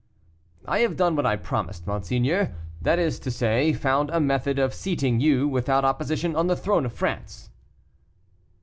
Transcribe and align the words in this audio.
"I 0.65 0.79
have 0.79 0.97
done 0.97 1.15
what 1.15 1.27
I 1.27 1.35
promised, 1.35 1.85
monseigneur; 1.85 2.55
that 2.81 2.97
is 2.97 3.19
to 3.19 3.29
say, 3.29 3.71
found 3.71 4.09
a 4.09 4.19
method 4.19 4.57
of 4.57 4.73
seating 4.73 5.19
you, 5.19 5.47
without 5.47 5.85
opposition, 5.85 6.35
on 6.35 6.47
the 6.47 6.57
throne 6.57 6.87
of 6.87 6.93
France!" 6.93 7.51